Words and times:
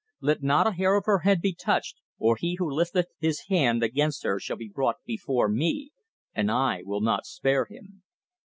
Let 0.19 0.41
not 0.41 0.65
a 0.65 0.71
hair 0.71 0.95
of 0.95 1.05
her 1.05 1.19
head 1.19 1.41
be 1.41 1.53
touched, 1.53 1.97
or 2.17 2.35
he 2.35 2.55
who 2.57 2.67
lifteth 2.71 3.09
his 3.19 3.41
hand 3.49 3.83
against 3.83 4.23
her 4.23 4.39
shall 4.39 4.57
be 4.57 4.67
brought 4.73 4.95
before 5.05 5.47
me, 5.47 5.91
and 6.33 6.49
I 6.51 6.81
will 6.83 7.01
not 7.01 7.27
spare 7.27 7.65
him. 7.65 8.01